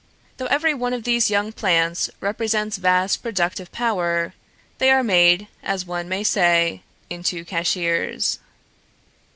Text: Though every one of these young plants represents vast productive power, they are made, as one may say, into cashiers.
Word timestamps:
Though 0.37 0.47
every 0.47 0.73
one 0.73 0.93
of 0.93 1.03
these 1.03 1.29
young 1.29 1.51
plants 1.51 2.09
represents 2.21 2.77
vast 2.77 3.21
productive 3.21 3.71
power, 3.71 4.33
they 4.79 4.89
are 4.89 5.03
made, 5.03 5.47
as 5.61 5.85
one 5.85 6.09
may 6.09 6.23
say, 6.23 6.81
into 7.11 7.45
cashiers. 7.45 8.39